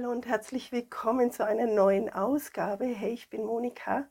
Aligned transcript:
hallo 0.00 0.12
und 0.12 0.26
herzlich 0.26 0.72
willkommen 0.72 1.30
zu 1.30 1.44
einer 1.44 1.66
neuen 1.66 2.10
Ausgabe. 2.10 2.86
Hey, 2.86 3.12
ich 3.12 3.28
bin 3.28 3.44
Monika. 3.44 4.08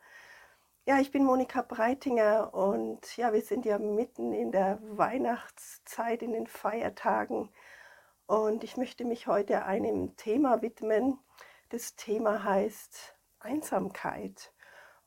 Ja, 0.86 1.00
ich 1.00 1.09
bin 1.09 1.23
Monika 1.23 1.63
Breitinger 1.63 2.54
und 2.54 3.18
ja, 3.18 3.34
wir 3.34 3.41
sind 3.41 3.66
ja 3.66 3.80
mitten 3.80 4.31
in 4.31 4.52
der 4.52 4.77
Weihnachtszeit, 4.84 6.21
in 6.21 6.34
den 6.34 6.45
Feiertagen 6.45 7.49
und 8.27 8.63
ich 8.63 8.77
möchte 8.77 9.04
mich 9.04 9.25
heute 9.25 9.66
einem 9.66 10.16
Thema 10.16 10.62
widmen. 10.62 11.17
Das 11.70 11.95
Thema 11.95 12.44
heißt 12.44 13.16
Einsamkeit. 13.40 14.53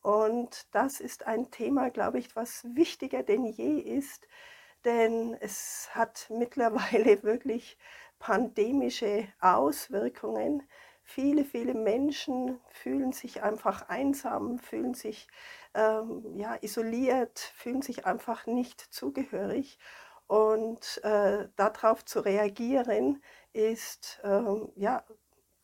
Und 0.00 0.66
das 0.74 0.98
ist 0.98 1.28
ein 1.28 1.52
Thema, 1.52 1.90
glaube 1.90 2.18
ich, 2.18 2.34
was 2.34 2.66
wichtiger 2.74 3.22
denn 3.22 3.44
je 3.44 3.78
ist, 3.78 4.26
denn 4.84 5.36
es 5.40 5.90
hat 5.92 6.26
mittlerweile 6.28 7.22
wirklich 7.22 7.78
pandemische 8.22 9.26
Auswirkungen. 9.40 10.62
Viele, 11.02 11.44
viele 11.44 11.74
Menschen 11.74 12.60
fühlen 12.70 13.10
sich 13.12 13.42
einfach 13.42 13.88
einsam, 13.88 14.60
fühlen 14.60 14.94
sich 14.94 15.26
ähm, 15.74 16.22
ja, 16.36 16.56
isoliert, 16.60 17.40
fühlen 17.56 17.82
sich 17.82 18.06
einfach 18.06 18.46
nicht 18.46 18.80
zugehörig. 18.94 19.76
Und 20.28 21.00
äh, 21.02 21.48
darauf 21.56 22.04
zu 22.04 22.20
reagieren, 22.20 23.20
ist 23.52 24.20
ähm, 24.22 24.70
ja, 24.76 25.04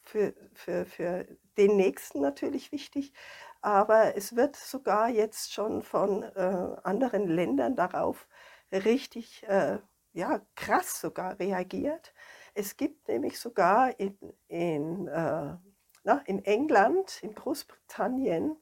für, 0.02 0.34
für, 0.54 0.84
für 0.84 1.26
den 1.56 1.76
Nächsten 1.76 2.20
natürlich 2.20 2.72
wichtig, 2.72 3.12
aber 3.60 4.16
es 4.16 4.34
wird 4.34 4.56
sogar 4.56 5.09
jetzt 5.09 5.52
schon 5.52 5.82
von 5.82 6.24
äh, 6.24 6.76
anderen 6.82 7.28
Ländern 7.28 7.76
darauf 7.76 8.26
richtig 8.72 9.45
äh, 9.46 9.78
ja, 10.12 10.40
krass 10.56 11.00
sogar 11.00 11.38
reagiert. 11.38 12.12
Es 12.54 12.77
gibt 12.77 13.09
nämlich 13.09 13.38
sogar 13.38 13.99
in, 13.99 14.18
in, 14.49 15.09
äh, 15.09 15.57
na, 16.04 16.23
in 16.27 16.45
England, 16.45 17.21
in 17.23 17.35
Großbritannien, 17.35 18.57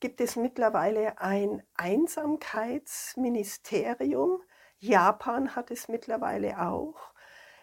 gibt 0.00 0.20
es 0.20 0.36
mittlerweile 0.36 1.20
ein 1.20 1.62
Einsamkeitsministerium. 1.74 4.42
Japan 4.78 5.54
hat 5.54 5.70
es 5.70 5.88
mittlerweile 5.88 6.60
auch. 6.60 7.12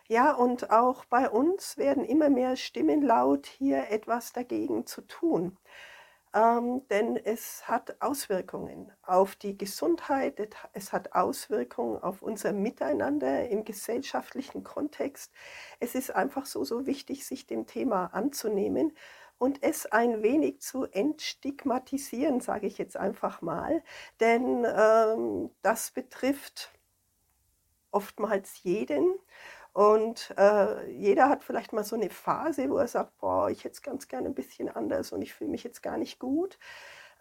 Ja, 0.07 0.33
und 0.33 0.71
auch 0.71 1.05
bei 1.05 1.29
uns 1.29 1.77
werden 1.77 2.05
immer 2.05 2.29
mehr 2.29 2.55
Stimmen 2.55 3.01
laut, 3.01 3.47
hier 3.47 3.89
etwas 3.89 4.33
dagegen 4.33 4.85
zu 4.85 5.01
tun 5.01 5.57
ähm, 6.37 6.87
denn 6.89 7.17
es 7.17 7.67
hat 7.67 7.99
Auswirkungen 7.99 8.91
auf 9.01 9.35
die 9.35 9.57
Gesundheit, 9.57 10.39
es 10.73 10.93
hat 10.93 11.13
Auswirkungen 11.13 12.01
auf 12.03 12.21
unser 12.21 12.53
Miteinander 12.53 13.49
im 13.49 13.65
gesellschaftlichen 13.65 14.63
Kontext. 14.63 15.33
Es 15.79 15.95
ist 15.95 16.11
einfach 16.11 16.45
so, 16.45 16.63
so 16.63 16.85
wichtig, 16.85 17.25
sich 17.25 17.47
dem 17.47 17.65
Thema 17.65 18.07
anzunehmen 18.13 18.95
und 19.39 19.63
es 19.63 19.87
ein 19.87 20.21
wenig 20.21 20.61
zu 20.61 20.85
entstigmatisieren, 20.85 22.39
sage 22.39 22.67
ich 22.67 22.77
jetzt 22.77 22.97
einfach 22.97 23.41
mal, 23.41 23.83
denn 24.19 24.65
ähm, 24.65 25.49
das 25.63 25.91
betrifft 25.91 26.71
oftmals 27.91 28.61
jeden 28.63 29.15
und 29.77 30.33
äh, 30.39 30.89
jeder 30.89 31.29
hat 31.29 31.43
vielleicht 31.43 31.71
mal 31.71 31.83
so 31.83 31.95
eine 31.95 32.09
Phase, 32.09 32.67
wo 32.71 32.77
er 32.77 32.87
sagt, 32.87 33.15
boah, 33.19 33.51
ich 33.51 33.63
hätte 33.63 33.73
es 33.73 33.83
ganz 33.83 34.07
gerne 34.07 34.27
ein 34.27 34.33
bisschen 34.33 34.69
anders 34.69 35.11
und 35.11 35.21
ich 35.21 35.35
fühle 35.35 35.51
mich 35.51 35.63
jetzt 35.63 35.83
gar 35.83 35.97
nicht 35.99 36.17
gut. 36.17 36.57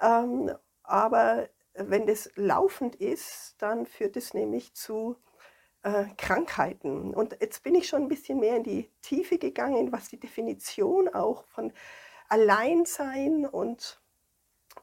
Ähm, 0.01 0.51
aber 0.83 1.51
wenn 1.75 2.07
das 2.07 2.31
laufend 2.35 2.97
ist, 2.97 3.57
dann 3.59 3.85
führt 3.85 4.17
es 4.17 4.33
nämlich 4.33 4.73
zu 4.73 5.17
äh, 5.83 6.07
Krankheiten. 6.17 7.13
Und 7.13 7.37
jetzt 7.43 7.63
bin 7.63 7.75
ich 7.75 7.89
schon 7.89 8.05
ein 8.05 8.09
bisschen 8.09 8.41
mehr 8.41 8.57
in 8.57 8.63
die 8.63 8.91
Tiefe 9.03 9.37
gegangen, 9.37 9.93
was 9.93 10.09
die 10.09 10.19
Definition 10.19 11.11
auch 11.11 11.45
von 11.49 11.75
Alleinsein 12.31 13.45
und, 13.45 14.01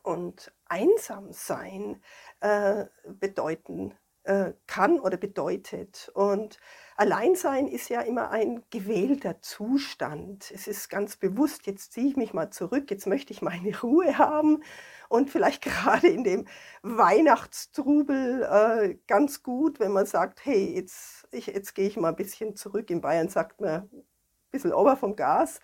und 0.04 0.54
Einsamsein 0.66 2.04
äh, 2.40 2.86
bedeuten 3.04 3.98
äh, 4.24 4.54
kann 4.68 5.00
oder 5.00 5.18
bedeutet. 5.18 6.12
Und 6.14 6.60
Alleinsein 6.96 7.68
ist 7.68 7.90
ja 7.90 8.02
immer 8.02 8.30
ein 8.30 8.64
gewählter 8.70 9.42
Zustand. 9.42 10.52
Es 10.54 10.68
ist 10.68 10.90
ganz 10.90 11.18
bewusst, 11.18 11.66
jetzt 11.66 11.94
ziehe 11.94 12.08
ich 12.08 12.16
mich 12.16 12.34
mal 12.34 12.52
zurück, 12.52 12.92
jetzt 12.92 13.08
möchte 13.08 13.34
ich 13.34 13.42
meine 13.42 13.80
Ruhe 13.82 14.18
haben 14.18 14.64
und 15.10 15.30
vielleicht 15.30 15.64
gerade 15.64 16.08
in 16.08 16.24
dem 16.24 16.48
Weihnachtstrubel 16.84 18.44
äh, 18.44 18.98
ganz 19.08 19.44
gut, 19.44 19.80
wenn 19.80 19.92
man 19.92 20.06
sagt, 20.06 20.46
hey, 20.46 20.76
jetzt, 20.76 21.28
ich, 21.32 21.48
jetzt 21.48 21.74
gehe 21.76 21.88
ich 21.88 21.98
mal 21.98 22.10
ein 22.10 22.16
bisschen 22.16 22.56
zurück. 22.56 22.90
In 22.90 23.02
Bayern 23.02 23.30
sagt 23.30 23.62
man 23.62 23.70
ein 23.70 24.06
bisschen 24.52 24.74
ober 24.74 24.96
vom 24.96 25.16
Gas 25.16 25.60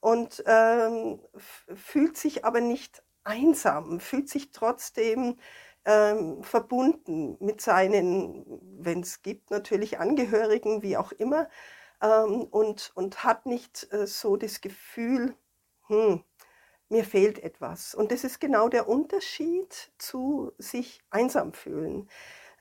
und 0.00 0.42
ähm, 0.46 1.20
fühlt 1.36 2.16
sich 2.16 2.44
aber 2.44 2.60
nicht 2.60 3.02
einsam, 3.24 4.00
fühlt 4.00 4.28
sich 4.28 4.52
trotzdem 4.52 5.36
ähm, 5.90 6.42
verbunden 6.44 7.36
mit 7.40 7.60
seinen, 7.60 8.44
wenn 8.78 9.00
es 9.00 9.22
gibt, 9.22 9.50
natürlich 9.50 9.98
Angehörigen, 9.98 10.82
wie 10.82 10.96
auch 10.96 11.12
immer, 11.12 11.48
ähm, 12.02 12.42
und, 12.44 12.92
und 12.94 13.24
hat 13.24 13.46
nicht 13.46 13.92
äh, 13.92 14.06
so 14.06 14.36
das 14.36 14.60
Gefühl, 14.60 15.34
hm, 15.88 16.22
mir 16.88 17.04
fehlt 17.04 17.40
etwas. 17.42 17.94
Und 17.94 18.12
das 18.12 18.24
ist 18.24 18.40
genau 18.40 18.68
der 18.68 18.88
Unterschied 18.88 19.92
zu 19.98 20.52
sich 20.58 21.00
einsam 21.10 21.52
fühlen, 21.54 22.08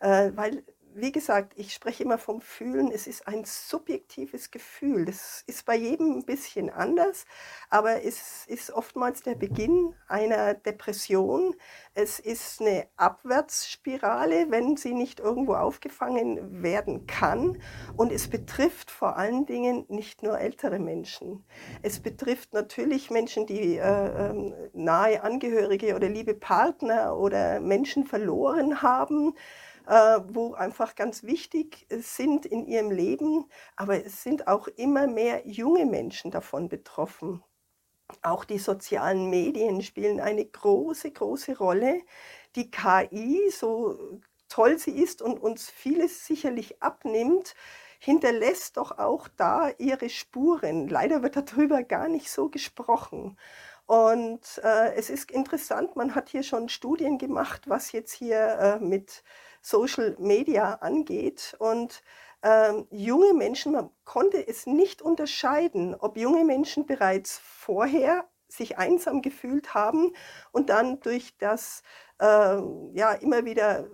äh, 0.01 0.31
weil 0.35 0.63
wie 0.95 1.11
gesagt, 1.11 1.53
ich 1.55 1.73
spreche 1.73 2.03
immer 2.03 2.17
vom 2.17 2.41
Fühlen. 2.41 2.91
Es 2.91 3.07
ist 3.07 3.27
ein 3.27 3.43
subjektives 3.45 4.51
Gefühl. 4.51 5.05
Das 5.05 5.43
ist 5.47 5.65
bei 5.65 5.75
jedem 5.75 6.17
ein 6.17 6.25
bisschen 6.25 6.69
anders, 6.69 7.25
aber 7.69 8.03
es 8.03 8.45
ist 8.47 8.71
oftmals 8.71 9.23
der 9.23 9.35
Beginn 9.35 9.93
einer 10.07 10.53
Depression. 10.53 11.55
Es 11.93 12.19
ist 12.19 12.61
eine 12.61 12.87
Abwärtsspirale, 12.97 14.47
wenn 14.49 14.77
sie 14.77 14.93
nicht 14.93 15.19
irgendwo 15.19 15.53
aufgefangen 15.53 16.63
werden 16.63 17.05
kann. 17.07 17.61
Und 17.95 18.11
es 18.11 18.27
betrifft 18.27 18.91
vor 18.91 19.17
allen 19.17 19.45
Dingen 19.45 19.85
nicht 19.89 20.23
nur 20.23 20.39
ältere 20.39 20.79
Menschen. 20.79 21.45
Es 21.81 21.99
betrifft 21.99 22.53
natürlich 22.53 23.11
Menschen, 23.11 23.45
die 23.45 23.77
äh, 23.77 24.29
äh, 24.29 24.53
nahe 24.73 25.23
Angehörige 25.23 25.95
oder 25.95 26.09
liebe 26.09 26.33
Partner 26.33 27.17
oder 27.17 27.59
Menschen 27.59 28.05
verloren 28.05 28.81
haben 28.81 29.35
wo 29.89 30.53
einfach 30.53 30.95
ganz 30.95 31.23
wichtig 31.23 31.87
sind 31.89 32.45
in 32.45 32.65
ihrem 32.65 32.91
Leben. 32.91 33.45
Aber 33.75 34.05
es 34.05 34.23
sind 34.23 34.47
auch 34.47 34.67
immer 34.67 35.07
mehr 35.07 35.47
junge 35.47 35.85
Menschen 35.85 36.31
davon 36.31 36.69
betroffen. 36.69 37.43
Auch 38.21 38.43
die 38.45 38.59
sozialen 38.59 39.29
Medien 39.29 39.81
spielen 39.81 40.19
eine 40.19 40.45
große, 40.45 41.11
große 41.11 41.57
Rolle. 41.57 42.01
Die 42.55 42.71
KI, 42.71 43.49
so 43.51 44.21
toll 44.49 44.77
sie 44.79 44.91
ist 44.91 45.21
und 45.21 45.39
uns 45.39 45.69
vieles 45.69 46.25
sicherlich 46.25 46.81
abnimmt, 46.81 47.55
hinterlässt 47.99 48.77
doch 48.77 48.97
auch 48.97 49.27
da 49.27 49.69
ihre 49.77 50.09
Spuren. 50.09 50.87
Leider 50.87 51.21
wird 51.23 51.35
darüber 51.35 51.83
gar 51.83 52.07
nicht 52.09 52.31
so 52.31 52.49
gesprochen. 52.49 53.37
Und 53.89 54.61
äh, 54.63 54.93
es 54.93 55.09
ist 55.09 55.31
interessant, 55.31 55.95
man 55.95 56.13
hat 56.13 56.29
hier 56.29 56.43
schon 56.43 56.69
Studien 56.69 57.17
gemacht, 57.17 57.67
was 57.67 57.91
jetzt 57.91 58.11
hier 58.11 58.37
äh, 58.59 58.79
mit 58.79 59.23
Social 59.63 60.15
Media 60.19 60.75
angeht. 60.75 61.55
Und 61.57 62.03
ähm, 62.43 62.85
junge 62.91 63.33
Menschen, 63.33 63.71
man 63.71 63.89
konnte 64.03 64.47
es 64.47 64.67
nicht 64.67 65.01
unterscheiden, 65.01 65.95
ob 65.95 66.17
junge 66.17 66.45
Menschen 66.45 66.85
bereits 66.85 67.39
vorher 67.39 68.29
sich 68.47 68.77
einsam 68.77 69.23
gefühlt 69.23 69.73
haben 69.73 70.13
und 70.51 70.69
dann 70.69 70.99
durch 70.99 71.35
das 71.39 71.81
äh, 72.19 72.25
ja 72.93 73.13
immer 73.13 73.43
wieder 73.45 73.87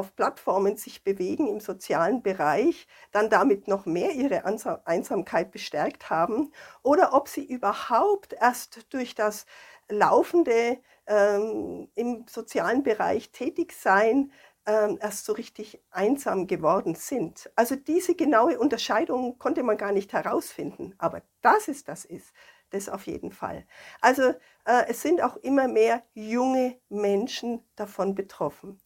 auf 0.00 0.16
Plattformen 0.16 0.76
sich 0.76 1.04
bewegen 1.04 1.46
im 1.46 1.60
sozialen 1.60 2.22
Bereich, 2.22 2.88
dann 3.12 3.28
damit 3.30 3.68
noch 3.68 3.86
mehr 3.86 4.12
ihre 4.12 4.44
Einsamkeit 4.44 5.52
bestärkt 5.52 6.10
haben 6.10 6.52
oder 6.82 7.12
ob 7.12 7.28
sie 7.28 7.44
überhaupt 7.44 8.32
erst 8.32 8.92
durch 8.92 9.14
das 9.14 9.46
laufende 9.90 10.78
ähm, 11.06 11.90
im 11.94 12.24
sozialen 12.28 12.82
Bereich 12.82 13.30
tätig 13.30 13.72
sein 13.72 14.32
ähm, 14.66 14.98
erst 15.00 15.24
so 15.26 15.32
richtig 15.32 15.82
einsam 15.90 16.46
geworden 16.46 16.94
sind. 16.94 17.50
Also 17.56 17.76
diese 17.76 18.14
genaue 18.14 18.58
Unterscheidung 18.58 19.38
konnte 19.38 19.62
man 19.62 19.76
gar 19.76 19.92
nicht 19.92 20.12
herausfinden, 20.12 20.94
aber 20.98 21.22
dass 21.42 21.68
es 21.68 21.84
das 21.84 22.04
ist, 22.04 22.32
das 22.70 22.88
auf 22.88 23.06
jeden 23.06 23.32
Fall. 23.32 23.66
Also 24.00 24.22
äh, 24.64 24.84
es 24.88 25.02
sind 25.02 25.22
auch 25.22 25.36
immer 25.36 25.68
mehr 25.68 26.02
junge 26.14 26.78
Menschen 26.88 27.64
davon 27.74 28.14
betroffen. 28.14 28.80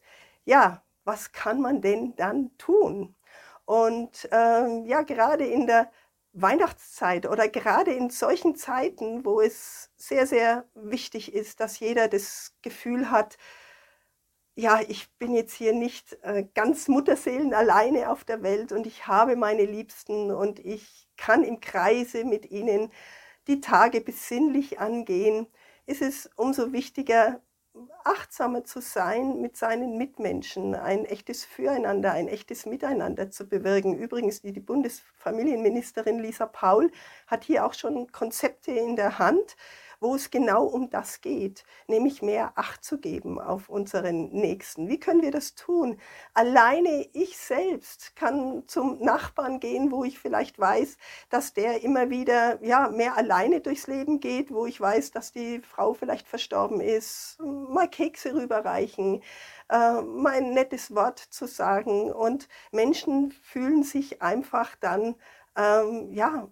Ja, 0.45 0.83
was 1.05 1.33
kann 1.33 1.61
man 1.61 1.81
denn 1.81 2.15
dann 2.17 2.57
tun? 2.59 3.15
Und 3.65 4.29
ähm, 4.33 4.85
ja, 4.87 5.03
gerade 5.03 5.47
in 5.47 5.67
der 5.67 5.91
Weihnachtszeit 6.33 7.27
oder 7.27 7.49
gerade 7.49 7.93
in 7.93 8.11
solchen 8.11 8.57
Zeiten, 8.57 9.25
wo 9.25 9.41
es 9.41 9.91
sehr, 9.97 10.27
sehr 10.27 10.69
wichtig 10.75 11.33
ist, 11.33 11.61
dass 11.61 11.79
jeder 11.81 12.09
das 12.09 12.55
Gefühl 12.63 13.11
hat, 13.11 13.39
ja, 14.57 14.81
ich 14.87 15.13
bin 15.19 15.35
jetzt 15.35 15.55
hier 15.55 15.73
nicht 15.73 16.17
äh, 16.23 16.45
ganz 16.55 16.89
Mutterseelen 16.89 17.55
alleine 17.55 18.11
auf 18.11 18.25
der 18.25 18.43
Welt 18.43 18.73
und 18.73 18.87
ich 18.87 19.07
habe 19.09 19.37
meine 19.37 19.65
Liebsten 19.65 20.31
und 20.31 20.61
ich 20.61 21.09
kann 21.17 21.43
im 21.45 21.61
Kreise 21.61 22.25
mit 22.25 22.51
ihnen 22.51 22.93
die 23.49 23.61
Tage 23.61 24.01
besinnlich 24.01 24.79
angehen, 24.81 25.49
ist 25.87 26.03
es 26.03 26.31
umso 26.37 26.73
wichtiger, 26.73 27.41
achtsamer 28.05 28.65
zu 28.65 28.81
sein 28.81 29.41
mit 29.41 29.57
seinen 29.57 29.97
Mitmenschen, 29.97 30.75
ein 30.75 31.05
echtes 31.05 31.45
Füreinander, 31.45 32.13
ein 32.13 32.29
echtes 32.29 32.67
Miteinander 32.67 33.31
zu 33.31 33.49
bewirken. 33.49 33.97
Übrigens, 33.97 34.43
die, 34.43 34.53
Bundesfamilienministerin 34.61 36.19
Lisa 36.19 36.47
Paul 36.47 36.91
hat 37.27 37.45
hier 37.45 37.67
auch 37.67 37.75
schon 37.75 38.13
Konzepte 38.13 38.71
in 38.71 38.97
der 38.97 39.19
Hand, 39.19 39.57
wo 40.01 40.15
es 40.15 40.31
genau 40.31 40.65
um 40.65 40.91
das 40.91 41.21
geht, 41.21 41.65
nämlich 41.87 42.23
mehr 42.23 42.53
Acht 42.57 42.85
zu 42.85 42.99
geben 42.99 43.41
auf 43.41 43.69
unseren 43.69 44.31
Nächsten. 44.31 44.89
Wie 44.89 45.01
können 45.01 45.23
wir 45.23 45.31
das 45.31 45.55
tun? 45.55 45.99
Alleine 46.33 47.09
ich 47.13 47.37
selbst 47.39 48.17
kann 48.17 48.65
zum 48.67 49.01
Nachbarn 49.01 49.61
gehen, 49.61 49.91
wo 49.91 50.05
ich 50.05 50.19
vielleicht 50.19 50.59
weiß, 50.59 50.97
dass 51.31 51.55
der 51.55 51.83
immer 51.83 52.11
wieder 52.11 52.63
ja, 52.65 52.89
mehr 52.89 53.17
alleine 53.17 53.61
durchs 53.61 53.87
Leben 53.87 54.21
geht, 54.21 54.53
wo 54.53 54.67
ich 54.67 54.81
weiß, 54.81 55.11
dass 55.11 55.33
die 55.33 55.61
Frau 55.61 55.95
vielleicht 55.95 56.29
verstorben 56.29 56.81
ist, 56.81 57.39
mal 57.41 57.89
Kekse 57.89 58.35
rüberreichen, 58.35 59.23
äh, 59.71 60.03
mal 60.03 60.35
ein 60.35 60.55
nettes 60.55 60.95
Wort 60.95 61.19
zu 61.19 61.47
sagen. 61.47 62.13
Und 62.13 62.49
Menschen 62.73 63.33
fühlen 63.43 63.83
sich 63.83 64.23
einfach 64.23 64.77
dann 64.77 65.17
ähm, 65.57 66.13
ja, 66.13 66.49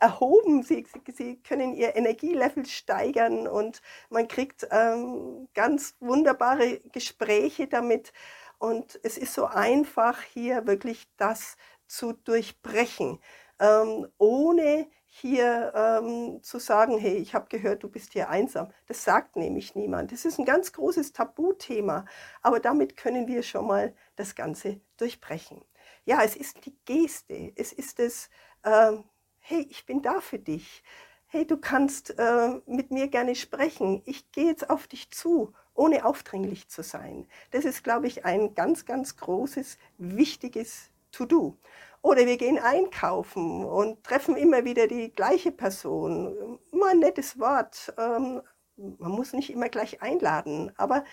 erhoben, 0.00 0.62
sie, 0.62 0.86
sie 1.12 1.40
können 1.42 1.74
ihr 1.74 1.96
Energielevel 1.96 2.66
steigern 2.66 3.48
und 3.48 3.82
man 4.10 4.28
kriegt 4.28 4.66
ähm, 4.70 5.48
ganz 5.54 5.96
wunderbare 6.00 6.80
Gespräche 6.92 7.66
damit. 7.66 8.12
Und 8.58 8.98
es 9.02 9.18
ist 9.18 9.34
so 9.34 9.46
einfach, 9.46 10.20
hier 10.22 10.66
wirklich 10.66 11.08
das 11.16 11.56
zu 11.86 12.12
durchbrechen, 12.12 13.18
ähm, 13.60 14.08
ohne 14.18 14.88
hier 15.10 15.72
ähm, 15.74 16.42
zu 16.42 16.58
sagen, 16.58 16.98
hey, 16.98 17.16
ich 17.16 17.34
habe 17.34 17.48
gehört, 17.48 17.82
du 17.82 17.88
bist 17.88 18.12
hier 18.12 18.28
einsam. 18.28 18.70
Das 18.86 19.02
sagt 19.04 19.36
nämlich 19.36 19.74
niemand. 19.74 20.12
Das 20.12 20.24
ist 20.24 20.38
ein 20.38 20.44
ganz 20.44 20.72
großes 20.72 21.12
Tabuthema, 21.12 22.04
aber 22.42 22.60
damit 22.60 22.96
können 22.96 23.26
wir 23.26 23.42
schon 23.42 23.66
mal 23.66 23.94
das 24.16 24.34
Ganze 24.34 24.80
durchbrechen. 24.96 25.64
Ja, 26.04 26.22
es 26.22 26.36
ist 26.36 26.64
die 26.66 26.76
Geste, 26.84 27.52
es 27.56 27.72
ist 27.72 27.98
das, 27.98 28.30
ähm, 28.64 29.04
hey, 29.48 29.66
ich 29.70 29.86
bin 29.86 30.02
da 30.02 30.20
für 30.20 30.38
dich. 30.38 30.82
Hey, 31.26 31.46
du 31.46 31.56
kannst 31.56 32.18
äh, 32.18 32.60
mit 32.66 32.90
mir 32.90 33.08
gerne 33.08 33.34
sprechen. 33.34 34.02
Ich 34.04 34.30
gehe 34.30 34.44
jetzt 34.44 34.68
auf 34.68 34.86
dich 34.86 35.10
zu, 35.10 35.54
ohne 35.72 36.04
aufdringlich 36.04 36.68
zu 36.68 36.82
sein. 36.82 37.26
Das 37.50 37.64
ist, 37.64 37.82
glaube 37.82 38.08
ich, 38.08 38.26
ein 38.26 38.54
ganz, 38.54 38.84
ganz 38.84 39.16
großes, 39.16 39.78
wichtiges 39.96 40.90
To-Do. 41.12 41.56
Oder 42.02 42.26
wir 42.26 42.36
gehen 42.36 42.58
einkaufen 42.58 43.64
und 43.64 44.04
treffen 44.04 44.36
immer 44.36 44.66
wieder 44.66 44.86
die 44.86 45.10
gleiche 45.12 45.50
Person. 45.50 46.58
Mal 46.70 46.90
ein 46.90 46.98
nettes 46.98 47.38
Wort. 47.38 47.94
Ähm, 47.96 48.42
man 48.76 49.12
muss 49.12 49.32
nicht 49.32 49.50
immer 49.50 49.70
gleich 49.70 50.02
einladen, 50.02 50.72
aber 50.76 51.04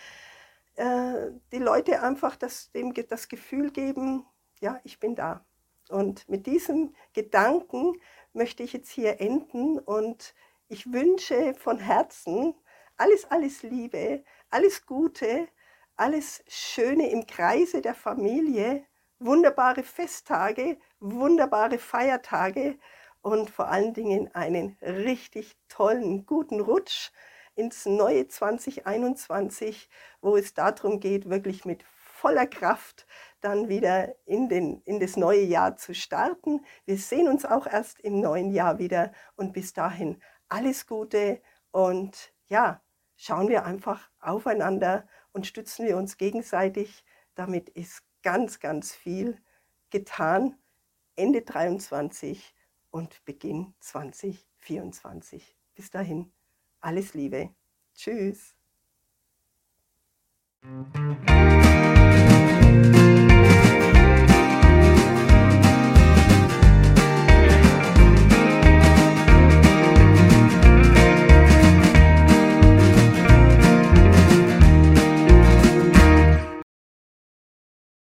äh, 0.74 1.30
die 1.52 1.58
Leute 1.58 2.02
einfach 2.02 2.36
das, 2.36 2.70
dem 2.72 2.92
das 3.08 3.28
Gefühl 3.28 3.70
geben, 3.70 4.26
ja, 4.60 4.78
ich 4.84 5.00
bin 5.00 5.14
da. 5.14 5.42
Und 5.88 6.28
mit 6.28 6.46
diesem 6.46 6.94
Gedanken 7.12 8.00
möchte 8.32 8.62
ich 8.62 8.72
jetzt 8.72 8.90
hier 8.90 9.20
enden 9.20 9.78
und 9.78 10.34
ich 10.68 10.92
wünsche 10.92 11.54
von 11.54 11.78
Herzen 11.78 12.54
alles, 12.96 13.24
alles 13.30 13.62
Liebe, 13.62 14.24
alles 14.50 14.86
Gute, 14.86 15.48
alles 15.96 16.42
Schöne 16.48 17.10
im 17.10 17.26
Kreise 17.26 17.80
der 17.82 17.94
Familie, 17.94 18.84
wunderbare 19.18 19.82
Festtage, 19.82 20.78
wunderbare 20.98 21.78
Feiertage 21.78 22.78
und 23.22 23.50
vor 23.50 23.68
allen 23.68 23.94
Dingen 23.94 24.34
einen 24.34 24.76
richtig 24.82 25.56
tollen, 25.68 26.26
guten 26.26 26.60
Rutsch 26.60 27.10
ins 27.54 27.86
neue 27.86 28.28
2021, 28.28 29.88
wo 30.20 30.36
es 30.36 30.52
darum 30.52 31.00
geht, 31.00 31.28
wirklich 31.30 31.64
mit 31.64 31.82
voller 31.82 32.46
Kraft 32.46 33.06
dann 33.40 33.68
wieder 33.68 34.14
in, 34.24 34.48
den, 34.48 34.80
in 34.82 35.00
das 35.00 35.16
neue 35.16 35.42
Jahr 35.42 35.76
zu 35.76 35.94
starten. 35.94 36.64
Wir 36.84 36.98
sehen 36.98 37.28
uns 37.28 37.44
auch 37.44 37.66
erst 37.66 38.00
im 38.00 38.20
neuen 38.20 38.50
Jahr 38.50 38.78
wieder 38.78 39.12
und 39.36 39.52
bis 39.52 39.72
dahin 39.72 40.20
alles 40.48 40.86
Gute 40.86 41.40
und 41.70 42.32
ja, 42.48 42.80
schauen 43.16 43.48
wir 43.48 43.64
einfach 43.64 44.10
aufeinander 44.20 45.06
und 45.32 45.46
stützen 45.46 45.86
wir 45.86 45.96
uns 45.96 46.16
gegenseitig. 46.16 47.04
Damit 47.34 47.68
ist 47.70 48.02
ganz, 48.22 48.60
ganz 48.60 48.94
viel 48.94 49.38
getan. 49.90 50.56
Ende 51.16 51.42
23 51.42 52.54
und 52.90 53.24
Beginn 53.24 53.74
2024. 53.80 55.56
Bis 55.74 55.90
dahin, 55.90 56.32
alles 56.80 57.14
Liebe. 57.14 57.50
Tschüss. 57.94 58.54